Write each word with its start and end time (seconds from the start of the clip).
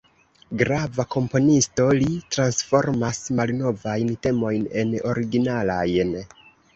Grava 0.59 1.03
komponisto, 1.15 1.83
li 1.99 2.07
transformas 2.35 3.19
malnovajn 3.41 4.09
temojn 4.27 4.65
en 4.85 4.97
originalajn. 5.11 6.15